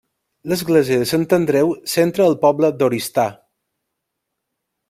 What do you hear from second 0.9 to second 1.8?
de Sant Andreu